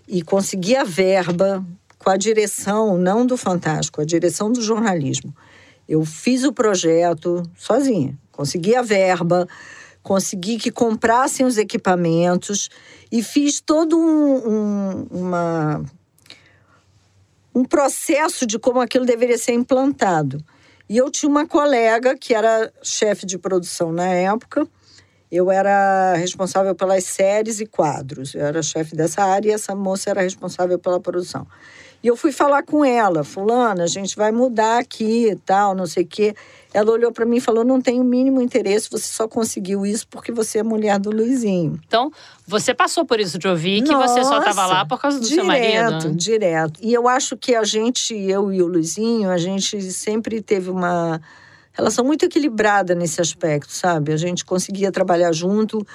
[0.07, 1.63] e consegui a verba
[1.99, 5.35] com a direção não do Fantástico, a direção do jornalismo.
[5.87, 9.47] Eu fiz o projeto sozinha, consegui a verba,
[10.01, 12.69] consegui que comprassem os equipamentos
[13.11, 15.85] e fiz todo um- um- uma
[17.53, 20.43] um processo de como aquilo deveria ser implantado.
[20.89, 24.67] E eu tinha uma colega que era chefe de produção na época.
[25.31, 28.35] Eu era responsável pelas séries e quadros.
[28.35, 31.47] Eu era chefe dessa área e essa moça era responsável pela produção.
[32.03, 35.85] E eu fui falar com ela, fulana, a gente vai mudar aqui e tal, não
[35.85, 36.35] sei o quê.
[36.73, 40.07] Ela olhou para mim e falou: "Não tenho o mínimo interesse, você só conseguiu isso
[40.07, 41.79] porque você é mulher do Luizinho".
[41.85, 42.11] Então,
[42.47, 45.27] você passou por isso de ouvir que você só estava Nossa, lá por causa do
[45.27, 46.09] direto, seu marido.
[46.09, 46.13] né?
[46.15, 46.79] Direto.
[46.81, 51.21] E eu acho que a gente, eu e o Luizinho, a gente sempre teve uma
[51.73, 54.11] relação muito equilibrada nesse aspecto, sabe?
[54.11, 55.85] A gente conseguia trabalhar junto.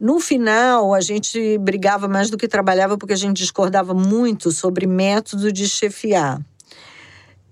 [0.00, 4.86] No final, a gente brigava mais do que trabalhava porque a gente discordava muito sobre
[4.86, 6.40] método de chefiar.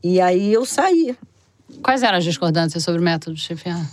[0.03, 1.15] E aí eu saí.
[1.83, 3.87] Quais eram as discordâncias sobre o método de chefiar?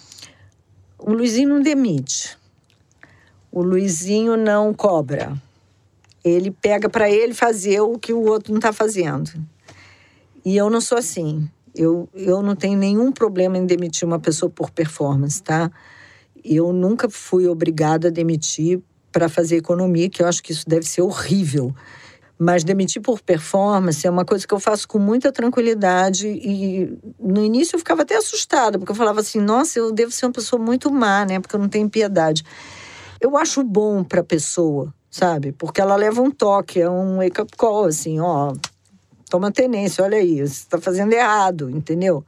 [0.97, 2.37] O Luizinho não demite.
[3.51, 5.35] O Luizinho não cobra.
[6.23, 9.31] Ele pega para ele fazer o que o outro não está fazendo.
[10.45, 11.49] E eu não sou assim.
[11.75, 15.69] Eu, eu não tenho nenhum problema em demitir uma pessoa por performance, tá?
[16.45, 18.79] Eu nunca fui obrigada a demitir
[19.11, 21.73] para fazer economia, que eu acho que isso deve ser horrível.
[22.37, 26.27] Mas demitir por performance é uma coisa que eu faço com muita tranquilidade.
[26.27, 30.25] E no início eu ficava até assustada, porque eu falava assim: nossa, eu devo ser
[30.25, 31.39] uma pessoa muito má, né?
[31.39, 32.43] Porque eu não tenho piedade.
[33.21, 35.53] Eu acho bom para a pessoa, sabe?
[35.53, 38.53] Porque ela leva um toque, é um wake-up call, assim: ó,
[39.29, 42.23] toma tenência, olha aí, você está fazendo errado, entendeu?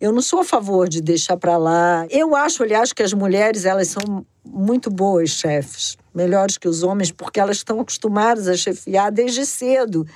[0.00, 2.06] Eu não sou a favor de deixar para lá.
[2.10, 7.10] Eu acho, aliás, que as mulheres elas são muito boas chefes, melhores que os homens,
[7.10, 10.06] porque elas estão acostumadas a chefiar desde cedo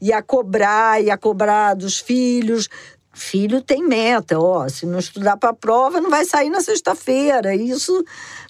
[0.00, 2.68] e a cobrar e a cobrar dos filhos.
[3.12, 4.68] Filho tem meta, ó.
[4.68, 7.54] Se não estudar para a prova, não vai sair na sexta-feira.
[7.54, 8.04] Isso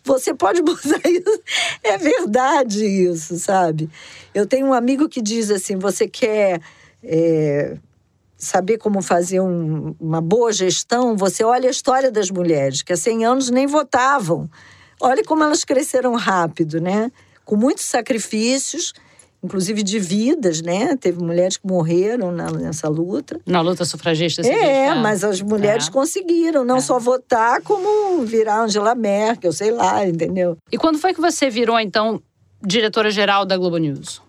[0.04, 1.42] você pode botar isso.
[1.82, 3.88] É verdade isso, sabe?
[4.34, 6.60] Eu tenho um amigo que diz assim: você quer
[7.02, 7.76] é,
[8.40, 12.96] saber como fazer um- uma boa gestão, você olha a história das mulheres, que há
[12.96, 14.48] 100 anos nem votavam.
[15.00, 17.12] Olha como elas cresceram rápido, né?
[17.44, 18.92] Com muitos sacrifícios
[19.42, 20.94] inclusive de vidas, né?
[20.98, 23.40] Teve mulheres que morreram na, nessa luta.
[23.46, 25.90] Na luta sufragista, você É, mas as mulheres é.
[25.90, 26.80] conseguiram não é.
[26.82, 30.58] só votar, como virar Angela Merkel, sei lá, entendeu?
[30.70, 32.20] E quando foi que você virou, então,
[32.62, 34.20] diretora-geral da Globo News?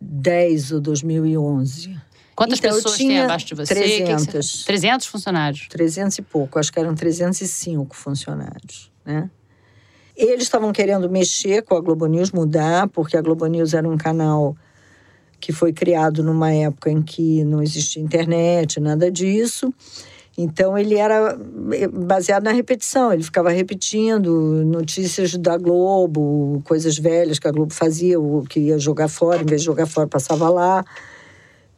[0.00, 1.96] 2010 ou 2011.
[2.34, 3.74] Quantas então, pessoas tem abaixo de você?
[3.74, 4.26] 300.
[4.26, 4.64] Que você...
[4.66, 5.66] 300 funcionários?
[5.68, 6.58] 300 e pouco.
[6.58, 9.30] Acho que eram 305 funcionários, né?
[10.14, 13.96] Eles estavam querendo mexer com a Globo News, mudar, porque a Globo News era um
[13.96, 14.56] canal
[15.38, 19.72] que foi criado numa época em que não existia internet, nada disso.
[20.38, 21.38] Então ele era
[21.72, 27.72] eh, baseado na repetição, ele ficava repetindo notícias da Globo, coisas velhas que a Globo
[27.72, 30.84] fazia, o que ia jogar fora, em vez de jogar fora, passava lá.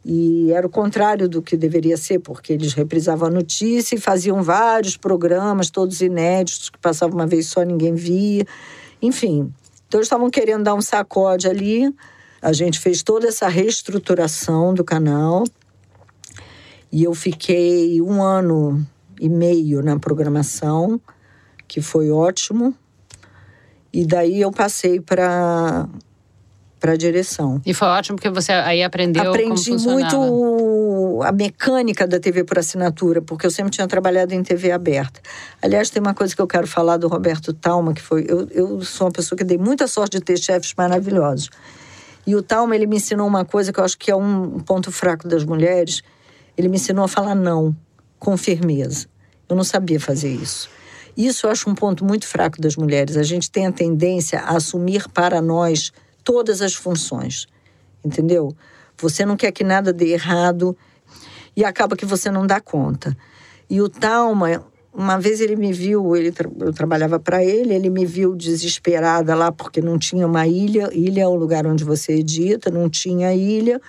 [0.03, 4.41] E era o contrário do que deveria ser, porque eles reprisavam a notícia e faziam
[4.41, 8.45] vários programas, todos inéditos, que passavam uma vez só, ninguém via.
[9.01, 9.53] Enfim,
[9.87, 11.93] então eles estavam querendo dar um sacode ali.
[12.41, 15.43] A gente fez toda essa reestruturação do canal.
[16.91, 18.85] E eu fiquei um ano
[19.19, 20.99] e meio na programação,
[21.67, 22.73] que foi ótimo.
[23.91, 25.87] E daí eu passei para
[26.79, 27.61] para a direção.
[27.65, 33.21] E foi ótimo porque você aí aprendeu Aprendi muito a mecânica da TV por assinatura,
[33.21, 35.19] porque eu sempre tinha trabalhado em TV aberta.
[35.61, 38.25] Aliás, tem uma coisa que eu quero falar do Roberto Talma, que foi...
[38.27, 41.49] Eu, eu sou uma pessoa que dei muita sorte de ter chefes maravilhosos.
[42.25, 44.91] E o Talma, ele me ensinou uma coisa que eu acho que é um ponto
[44.91, 46.01] fraco das mulheres.
[46.59, 47.73] Ele me ensinou a falar não,
[48.19, 49.07] com firmeza.
[49.47, 50.69] Eu não sabia fazer isso.
[51.15, 53.15] Isso eu acho um ponto muito fraco das mulheres.
[53.15, 57.47] A gente tem a tendência a assumir para nós todas as funções,
[58.03, 58.53] entendeu?
[58.97, 60.75] Você não quer que nada dê errado
[61.55, 63.15] e acaba que você não dá conta.
[63.69, 64.61] E o Talma,
[64.93, 69.49] uma vez ele me viu, ele, eu trabalhava para ele, ele me viu desesperada lá
[69.49, 70.89] porque não tinha uma ilha.
[70.91, 73.79] Ilha é o lugar onde você edita, não tinha ilha.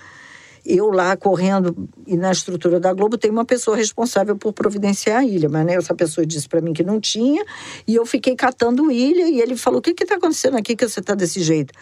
[0.65, 5.25] Eu lá correndo e na estrutura da Globo tem uma pessoa responsável por providenciar a
[5.25, 7.43] ilha, mas né, essa pessoa disse para mim que não tinha
[7.87, 10.87] e eu fiquei catando ilha e ele falou: "O que que está acontecendo aqui que
[10.87, 11.73] você está desse jeito?"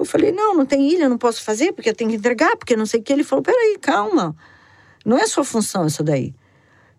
[0.00, 2.74] Eu falei, não, não tem ilha, não posso fazer, porque eu tenho que entregar, porque
[2.74, 3.12] não sei o que.
[3.12, 4.34] Ele falou, peraí, calma.
[5.04, 6.34] Não é sua função isso daí.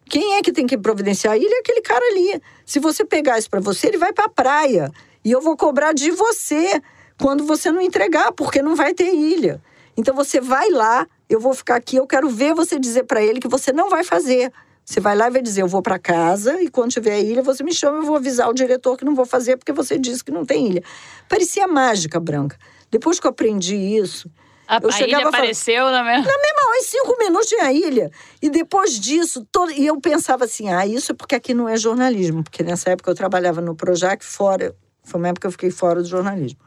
[0.06, 2.40] Quem é que tem que providenciar a ilha é aquele cara ali.
[2.64, 4.92] Se você pegar isso para você, ele vai para a praia.
[5.26, 6.80] E eu vou cobrar de você
[7.20, 9.60] quando você não entregar, porque não vai ter ilha.
[9.98, 13.40] Então você vai lá, eu vou ficar aqui, eu quero ver você dizer para ele
[13.40, 14.52] que você não vai fazer.
[14.84, 17.42] Você vai lá e vai dizer: Eu vou para casa e quando tiver a ilha,
[17.42, 20.24] você me chama, eu vou avisar o diretor que não vou fazer porque você disse
[20.24, 20.84] que não tem ilha.
[21.30, 22.58] Parecia mágica, Branca.
[22.90, 24.30] Depois que eu aprendi isso.
[24.68, 26.26] A, eu a ilha apareceu na mesma.
[26.26, 28.12] Na mesma hora, em cinco minutos tinha a ilha.
[28.42, 29.72] E depois disso, todo...
[29.72, 32.44] e eu pensava assim: ah, isso é porque aqui não é jornalismo.
[32.44, 34.76] Porque nessa época eu trabalhava no Projac fora.
[35.04, 36.60] Foi uma época que eu fiquei fora do jornalismo.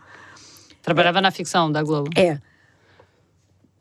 [0.83, 1.23] Trabalhava é.
[1.23, 2.11] na ficção da Globo.
[2.17, 2.39] É.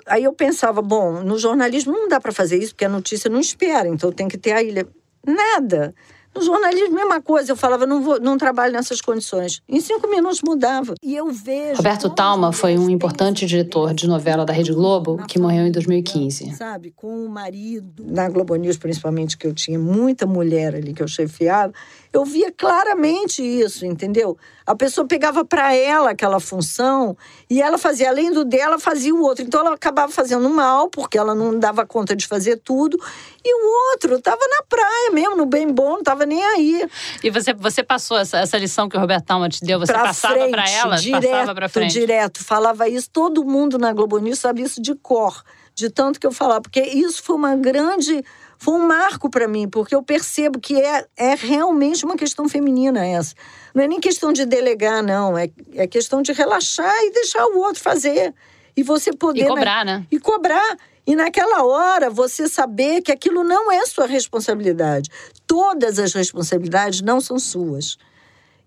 [0.06, 3.39] Aí eu pensava, bom, no jornalismo não dá para fazer isso, porque a notícia não
[3.39, 4.88] espera, então tem que ter a ilha.
[5.26, 5.94] Nada.
[6.36, 7.52] No jornalismo, mesma coisa.
[7.52, 9.62] Eu falava, não, vou, não trabalho nessas condições.
[9.70, 10.96] Em cinco minutos mudava.
[11.04, 11.78] E eu vejo.
[11.78, 16.56] Roberto Talma foi um importante diretor de novela da Rede Globo que morreu em 2015.
[16.56, 18.04] Sabe, com o marido.
[18.08, 21.72] Na Globo News, principalmente, que eu tinha muita mulher ali que eu chefiava,
[22.13, 24.38] eu via claramente isso, entendeu?
[24.65, 27.17] A pessoa pegava para ela aquela função
[27.49, 29.43] e ela fazia, além do dela, fazia o outro.
[29.43, 32.97] Então ela acabava fazendo mal, porque ela não dava conta de fazer tudo.
[33.43, 36.88] E o outro estava na praia mesmo, no bem bom, não estava nem aí.
[37.23, 40.04] E você, você passou essa, essa lição que o Roberto Talma te deu, você pra
[40.04, 40.95] passava para ela?
[40.97, 41.93] Direto, passava pra frente.
[41.93, 42.43] direto.
[42.43, 46.32] Falava isso, todo mundo na Globo News sabe isso de cor, de tanto que eu
[46.32, 46.62] falava.
[46.62, 48.23] Porque isso foi uma grande
[48.58, 53.06] foi um marco para mim, porque eu percebo que é, é realmente uma questão feminina
[53.06, 53.36] essa.
[53.74, 55.38] Não é nem questão de delegar, não.
[55.38, 58.34] É, é questão de relaxar e deixar o outro fazer.
[58.76, 59.46] E você poder.
[59.46, 60.06] E cobrar, né?
[60.12, 60.78] E cobrar.
[61.06, 65.10] E naquela hora você saber que aquilo não é sua responsabilidade.
[65.46, 67.98] Todas as responsabilidades não são suas.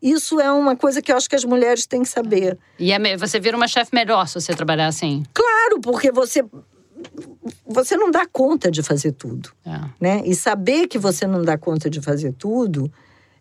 [0.03, 2.59] Isso é uma coisa que eu acho que as mulheres têm que saber.
[2.79, 5.25] E é, você vira uma chefe melhor se você trabalhar assim?
[5.33, 6.44] Claro, porque você
[7.66, 9.51] você não dá conta de fazer tudo.
[9.64, 9.81] É.
[10.01, 10.23] Né?
[10.25, 12.90] E saber que você não dá conta de fazer tudo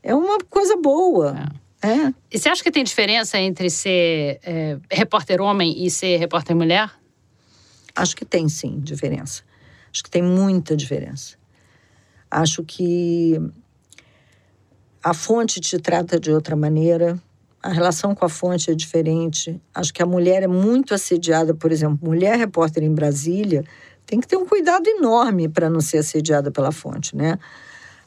[0.01, 1.35] é uma coisa boa.
[1.61, 1.65] É.
[1.85, 2.13] É.
[2.31, 6.91] E você acha que tem diferença entre ser é, repórter homem e ser repórter mulher?
[7.95, 9.43] Acho que tem sim diferença.
[9.91, 11.37] Acho que tem muita diferença.
[12.29, 13.39] Acho que
[15.03, 17.21] a fonte te trata de outra maneira,
[17.65, 19.59] a relação com a fonte é diferente.
[19.73, 23.63] Acho que a mulher é muito assediada, por exemplo, mulher repórter em Brasília
[24.05, 27.39] tem que ter um cuidado enorme para não ser assediada pela fonte, né?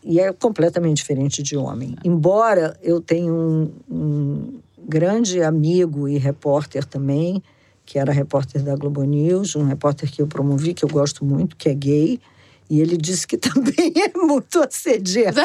[0.05, 1.97] E é completamente diferente de homem.
[2.05, 7.43] Embora eu tenha um, um grande amigo e repórter também,
[7.85, 11.57] que era repórter da Globo News, um repórter que eu promovi, que eu gosto muito,
[11.57, 12.21] que é gay.
[12.71, 15.41] E ele disse que também é muito assediado.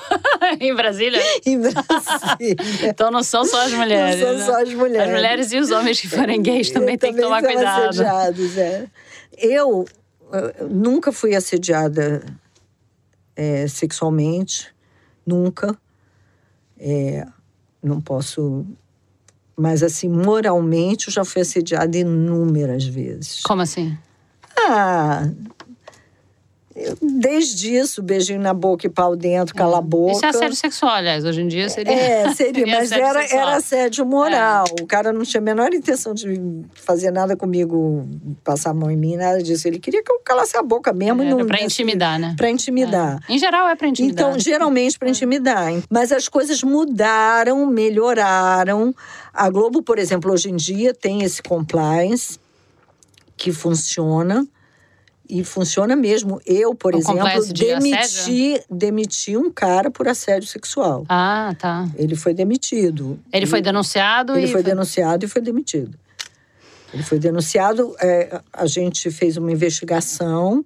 [0.60, 1.20] em Brasília?
[1.44, 2.56] em Brasília.
[2.88, 4.20] então não são só as mulheres.
[4.20, 4.44] Não são né?
[4.44, 5.08] só as mulheres.
[5.08, 7.88] As mulheres e os homens que forem gays também, têm que tomar cuidado.
[7.88, 8.86] Assediados, é.
[9.36, 9.86] Eu
[10.70, 12.24] nunca fui assediada
[13.36, 14.74] é, sexualmente,
[15.26, 15.76] nunca.
[16.78, 17.26] É,
[17.82, 18.64] não posso.
[19.56, 23.42] Mas, assim, moralmente, eu já fui assediada inúmeras vezes.
[23.42, 23.96] Como assim?
[24.56, 25.28] Ah,
[27.00, 30.12] Desde isso, beijinho na boca e pau dentro, cala a boca.
[30.12, 31.24] Isso é assédio sexual, aliás.
[31.24, 31.92] Hoje em dia seria.
[31.92, 33.42] É, seria, seria mas assédio era, sexual.
[33.42, 34.64] era assédio moral.
[34.80, 36.40] O cara não tinha a menor intenção de
[36.74, 38.08] fazer nada comigo,
[38.42, 39.68] passar a mão em mim, nada disso.
[39.68, 41.22] Ele queria que eu calasse a boca mesmo.
[41.22, 42.34] Era não, pra intimidar, né?
[42.36, 43.20] Pra intimidar.
[43.28, 44.28] Em geral é pra intimidar.
[44.28, 45.72] Então, geralmente para intimidar.
[45.90, 48.94] Mas as coisas mudaram, melhoraram.
[49.32, 52.38] A Globo, por exemplo, hoje em dia tem esse compliance
[53.36, 54.46] que funciona.
[55.34, 56.38] E funciona mesmo.
[56.44, 61.06] Eu, por O exemplo, de demiti, demiti um cara por assédio sexual.
[61.08, 61.88] Ah, tá.
[61.96, 63.18] Ele foi demitido.
[63.32, 64.52] Ele foi denunciado Ele e.
[64.52, 65.98] foi denunciado e foi demitido.
[66.92, 70.62] Ele foi denunciado, é, a gente fez uma investigação,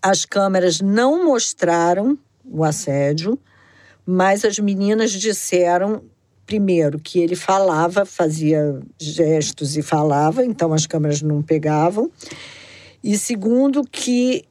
[0.00, 3.38] as câmeras não mostraram o assédio,
[4.06, 6.02] mas as meninas disseram,
[6.46, 12.10] primeiro, que ele falava, fazia gestos e falava, então as câmeras não pegavam.
[13.02, 14.44] E segundo, que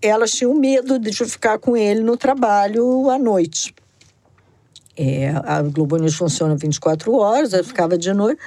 [0.00, 3.74] elas tinham medo de ficar com ele no trabalho à noite.
[4.96, 8.40] É, a Globo News funciona 24 horas, eu ficava de noite.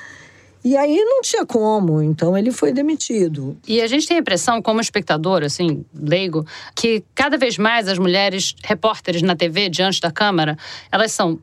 [0.63, 3.57] E aí não tinha como, então ele foi demitido.
[3.65, 6.45] E a gente tem a impressão, como espectador, assim, leigo,
[6.75, 10.57] que cada vez mais as mulheres repórteres na TV, diante da câmera,
[10.91, 11.39] elas são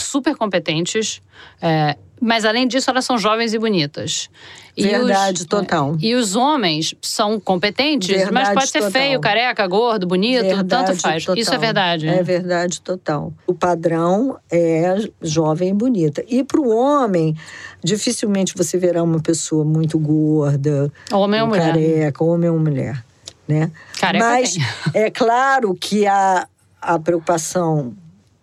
[0.00, 1.20] super competentes,
[1.60, 4.28] é, mas além disso, elas são jovens e bonitas.
[4.76, 5.94] E Verdade os, total.
[5.94, 8.92] é, e os homens são competentes, mas Verdade pode ser total.
[8.92, 11.24] feio, careca, gordo, bonito, Verdade tanto faz.
[11.24, 11.40] total.
[11.40, 12.06] Isso é verdade.
[12.08, 13.32] É verdade total.
[13.46, 16.22] O padrão é jovem e bonita.
[16.28, 17.34] E para o homem,
[17.82, 21.72] dificilmente você verá uma pessoa muito gorda, Homem ou mulher.
[21.72, 23.04] careca, homem ou mulher.
[23.48, 23.70] Né?
[23.98, 24.62] Careca Mas tem.
[25.02, 26.46] é claro que a,
[26.80, 27.92] a preocupação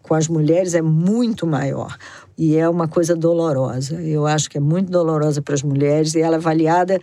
[0.07, 1.97] com as mulheres é muito maior.
[2.37, 4.01] E é uma coisa dolorosa.
[4.01, 6.99] Eu acho que é muito dolorosa para as mulheres e ela é avaliada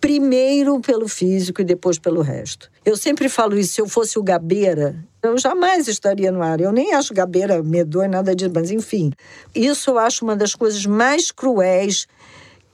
[0.00, 2.70] primeiro pelo físico e depois pelo resto.
[2.84, 6.60] Eu sempre falo isso, se eu fosse o Gabeira, eu jamais estaria no ar.
[6.60, 9.12] Eu nem acho Gabeira medonho, nada disso, mas enfim.
[9.54, 12.06] Isso eu acho uma das coisas mais cruéis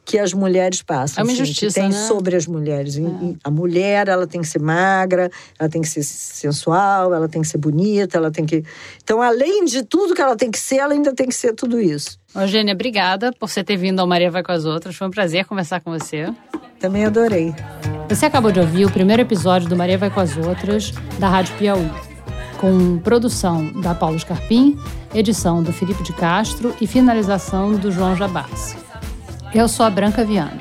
[0.05, 1.22] que as mulheres passam.
[1.22, 2.07] É uma injustiça, tem né?
[2.07, 2.96] sobre as mulheres.
[2.96, 7.40] E A mulher, ela tem que ser magra, ela tem que ser sensual, ela tem
[7.40, 8.64] que ser bonita, ela tem que...
[9.03, 11.80] Então, além de tudo que ela tem que ser, ela ainda tem que ser tudo
[11.80, 12.18] isso.
[12.34, 14.96] Eugênia, obrigada por você ter vindo ao Maria Vai com as Outras.
[14.96, 16.32] Foi um prazer conversar com você.
[16.80, 17.55] Também adorei.
[18.09, 21.57] Você acabou de ouvir o primeiro episódio do Maria Vai com as Outras, da Rádio
[21.57, 21.90] Piauí,
[22.61, 24.76] com produção da Paulo Scarpim,
[25.14, 28.76] edição do Felipe de Castro e finalização do João Jabassi.
[29.55, 30.57] Eu sou a Branca Viana.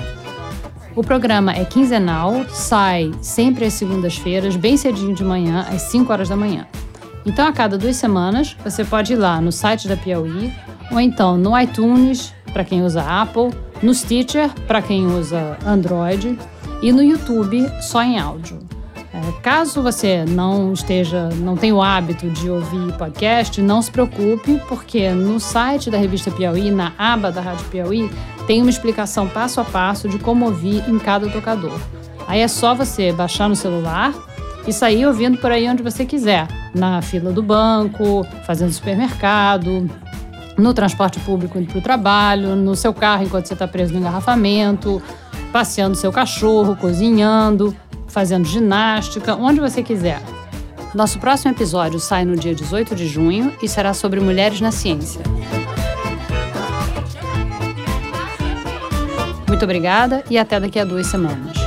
[0.93, 6.27] O programa é quinzenal, sai sempre às segundas-feiras, bem cedinho de manhã, às 5 horas
[6.27, 6.67] da manhã.
[7.25, 10.53] Então, a cada duas semanas, você pode ir lá no site da Piauí,
[10.91, 16.37] ou então no iTunes, para quem usa Apple, no Stitcher, para quem usa Android,
[16.81, 18.59] e no YouTube, só em áudio.
[19.41, 25.09] Caso você não esteja, não tenha o hábito de ouvir podcast, não se preocupe, porque
[25.09, 28.11] no site da revista Piauí, na aba da Rádio Piauí,
[28.47, 31.79] tem uma explicação passo a passo de como ouvir em cada tocador.
[32.27, 34.13] Aí é só você baixar no celular
[34.67, 39.89] e sair ouvindo por aí onde você quiser, na fila do banco, fazendo supermercado,
[40.57, 43.99] no transporte público indo para o trabalho, no seu carro enquanto você está preso no
[43.99, 45.01] engarrafamento,
[45.51, 47.75] passeando seu cachorro, cozinhando,
[48.07, 50.21] fazendo ginástica, onde você quiser.
[50.93, 55.21] Nosso próximo episódio sai no dia 18 de junho e será sobre mulheres na ciência.
[59.47, 61.60] Muito obrigada e até daqui a duas semanas.